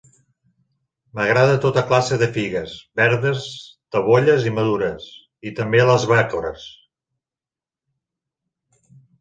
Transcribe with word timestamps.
M'agrada 1.17 1.57
tota 1.65 1.83
classe 1.91 2.17
de 2.21 2.29
figues: 2.37 2.73
verdes, 3.01 3.45
tabolles 3.97 4.49
i 4.53 4.55
madures. 4.61 5.07
I 5.51 5.55
també 5.61 5.85
les 5.91 6.09
bacores. 6.13 6.67